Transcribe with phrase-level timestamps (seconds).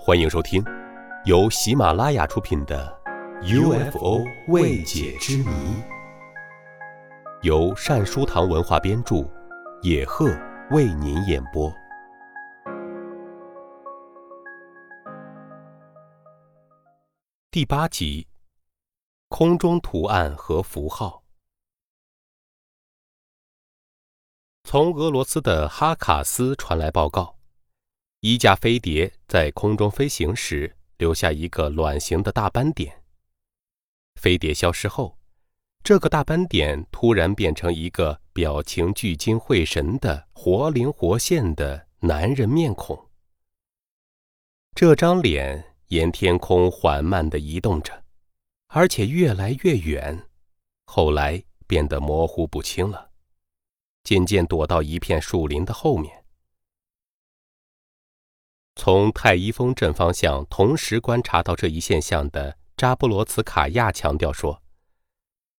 [0.00, 0.64] 欢迎收听，
[1.24, 2.96] 由喜马拉雅出品的
[3.90, 5.44] 《UFO 未解之谜》，
[7.42, 9.28] 由善书堂文化编著，
[9.82, 10.30] 野鹤
[10.70, 11.70] 为您演播。
[17.50, 18.28] 第八集：
[19.28, 21.24] 空中图案和符号。
[24.62, 27.37] 从俄罗斯的哈卡斯传来报告。
[28.30, 33.02] 一架飞碟在空中飞行时留下一个卵形的大斑点。
[34.20, 35.16] 飞碟消失后，
[35.82, 43.08] 这个大斑点突然变成一个表情聚精会神的活灵活现的男人面孔。
[44.74, 48.04] 这张脸沿天空缓慢地移动着，
[48.66, 50.26] 而且越来越远，
[50.84, 53.08] 后来变得模糊不清了，
[54.04, 56.17] 渐渐躲到一片树林的后面。
[58.80, 64.62] 从太一峰镇方向同时观察到这一现象的扎波罗茨卡亚强调说：“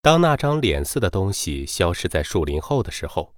[0.01, 3.35] 当那张脸似的东西消失在树林后的时候，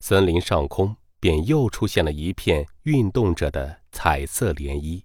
[0.00, 5.02] 森林上空便又出现了一片运动着的彩色涟漪。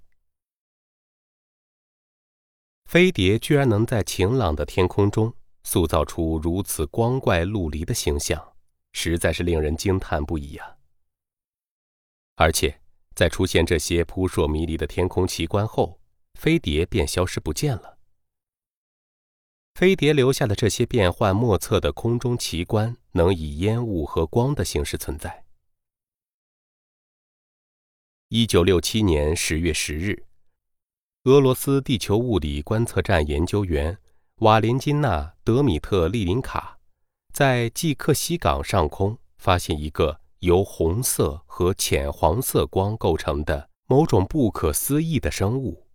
[2.84, 8.56] 飞碟居然能在晴朗的天空中塑造出如此光怪陆离的形象，
[8.92, 10.76] 实在是令人惊叹不已呀！
[12.36, 12.82] 而且。”
[13.18, 16.00] 在出现这些扑朔迷离的天空奇观后，
[16.36, 17.98] 飞碟便消失不见了。
[19.73, 25.45] 飞碟留下的这些变幻莫测的空中奇观，能以烟雾和光的形式存在。
[28.30, 30.28] 一九六七年十月十日，
[31.23, 33.98] 俄罗斯地球物理观测站研究员
[34.42, 36.78] 瓦连金娜·德米特利林卡
[37.34, 40.22] 在季克西港上空发现一个。
[40.40, 45.88] 由红色和浅黄色光构成的某种不可思议的生物。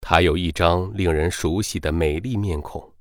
[0.00, 2.92] 它有一张令人熟悉的美丽面孔。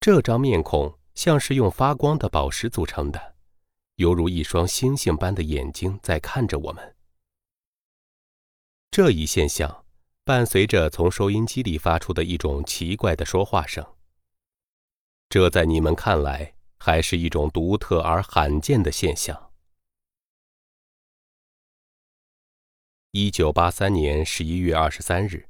[0.00, 3.34] 这张面孔像是用发光的宝石组成的，
[3.96, 6.96] 犹如一双星星般的眼睛在看着我们。
[8.90, 9.84] 这一现象
[10.24, 13.84] 伴随着从收音机里发出的一种奇怪的说话声。
[15.28, 16.55] 这在你们看来？
[16.78, 19.50] 还是一种独特而罕见的现象。
[23.10, 25.48] 一九八三年十一月二十三日，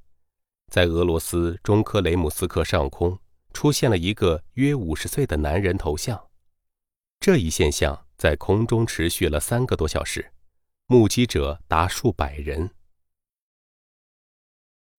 [0.71, 3.19] 在俄罗斯中科雷姆斯克上空
[3.53, 6.31] 出现了一个约五十岁的男人头像。
[7.19, 10.33] 这一现象在空中持续了三个多小时，
[10.87, 12.71] 目击者达数百人。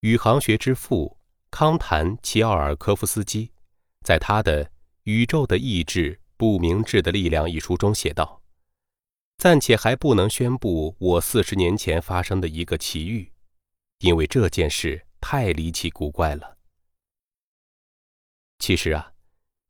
[0.01, 1.17] 宇航学之父
[1.49, 3.51] 康坦齐奥尔科夫斯基
[4.03, 4.71] 在他的。
[5.07, 8.41] 宇宙的意志，不明智的力量一书中写道
[9.39, 13.31] ：“暂且还不能宣布我四十年前发生的一个奇遇，
[13.99, 16.57] 因为这件事太离奇古怪了。
[18.59, 19.13] 其实啊，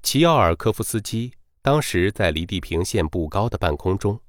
[0.02, 4.20] 齐奥尔科夫斯基当时在离地平线不高的半空中，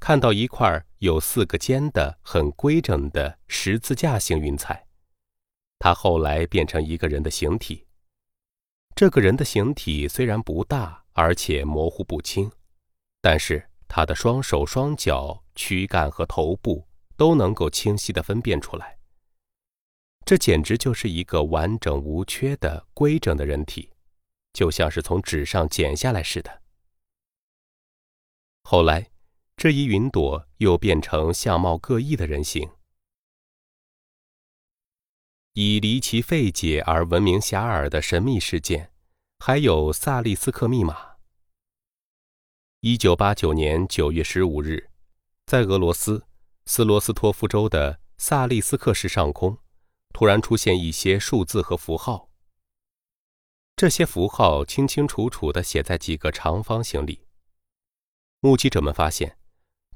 [0.00, 4.84] 看到一块有四个尖的、很规整的十字架形云彩，
[5.78, 7.85] 它后来变成一个人的形体。”
[8.96, 12.50] 这个人的形体虽然不大，而且模糊不清，
[13.20, 18.96] 但是他的双手、双脚、躯干和头部都能够清晰地分辨出来。
[20.24, 23.90] 这简直就是一个完整无缺的规整的人体，
[24.54, 26.62] 就像是从纸上剪下来似的。
[28.62, 29.10] 后来，
[29.58, 32.66] 这一云朵又变成相貌各异的人形。
[35.58, 38.90] 以离奇费解而闻名遐迩的神秘事件，
[39.38, 41.16] 还有萨利斯克密码。
[42.80, 44.90] 一九八九年九月十五日，
[45.46, 46.26] 在俄罗斯
[46.66, 49.56] 斯罗斯托夫州的萨利斯克市上空，
[50.12, 52.28] 突然出现一些数字和符号。
[53.76, 57.22] 这些符号清清楚楚地写在几个长方形里。
[58.40, 59.38] 目击者们发现，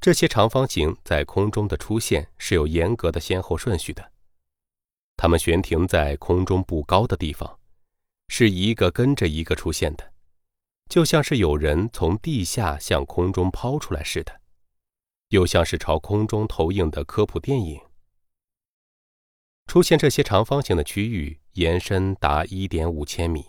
[0.00, 4.13] 这些长方形在空中的出现是有严格的先后顺序的。
[5.22, 7.59] 它们悬停在空中不高的地方，
[8.28, 10.15] 是一个跟着一个出现的，
[10.89, 14.41] 就像是有人从地下向空中抛出来似的，
[15.28, 17.78] 又像是朝空中投影的科普电影。
[19.67, 23.45] 出现这些长方形的区域延伸达一点五千米。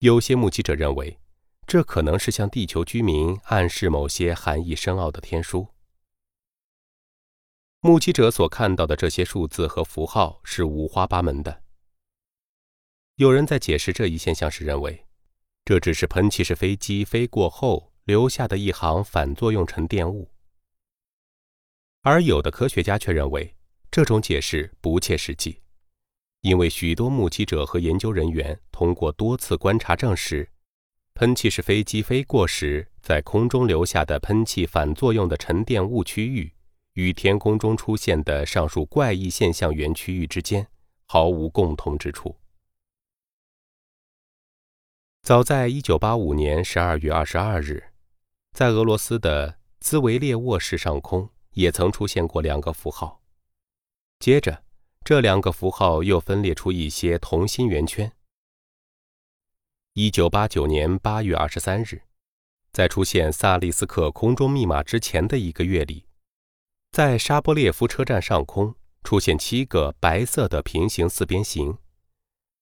[0.00, 1.20] 有些目击者认为，
[1.68, 5.68] 这可能是向地球居民暗示某些含义深奥的天书。
[7.82, 11.62] 目击者所看到的这些数字和符号是五花八门的。
[13.14, 15.06] 有人在解释这一现象时认为，
[15.64, 20.30] 这只是喷气式飞机飞过后留下的一行反作用沉淀物；
[22.02, 23.56] 而有的科学家却认为，
[23.90, 25.62] 这种解释不切实际，
[26.42, 30.46] 因为许多目击者和研究人员通过多次观察证实，
[31.14, 36.52] 喷气式飞机飞过时在空中留下的喷气反作用的沉淀物区域，
[37.00, 40.68] 与天空中出现的上述怪异现象源区域之间
[41.06, 42.36] 毫无共同之处。
[45.22, 47.92] 早在1985年12月22日，
[48.52, 53.22] 在俄罗斯的兹维列沃市上空也曾出现过两个符号。
[54.18, 54.62] 接着，
[55.02, 58.12] 这两个符号又分裂出一些同心圆圈。
[59.94, 62.02] 1989年8月23日，
[62.72, 66.04] 在出现萨利斯克空中密码之前的一个月里，
[66.92, 71.78] 在沙波列夫车站上空出现七个白色的平行四边形。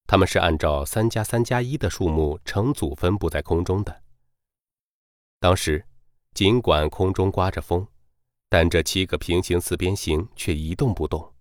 [0.05, 4.03] 它们是按照三加三加一的数目成组分布在空中的。
[5.39, 5.85] 当时，
[6.33, 7.87] 尽管空中刮着风，
[8.49, 11.33] 但这七个平行四边形却一动不动。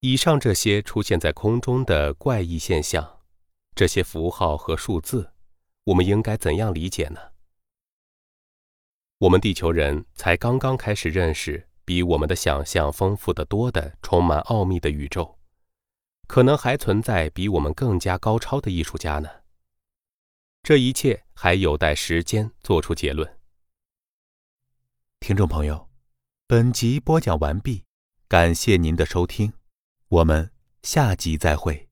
[0.00, 3.20] 以上这些出现在空中的怪异现象，
[3.74, 5.32] 这些符号和数字，
[5.84, 7.29] 我们应该怎样理解呢？
[9.20, 15.38] 我们地球人才刚刚开始认识比我们的想象丰富的多的、充满奥秘的宇宙。
[16.26, 19.28] 可能还存在比我们更加高超的艺术家呢。
[20.62, 23.30] 这一切还有待时间做出结论。
[25.18, 25.90] 听众朋友，
[26.46, 27.84] 本集播讲完毕，
[28.26, 29.52] 感谢您的收听，
[30.08, 30.50] 我们
[30.82, 31.89] 下集再会。